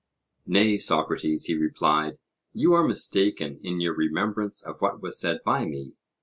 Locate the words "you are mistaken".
2.53-3.59